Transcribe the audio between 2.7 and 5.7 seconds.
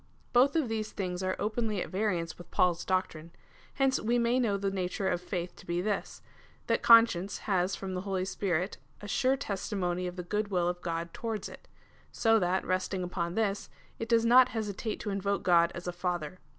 doctrine. Hence we may know the nature of faitli to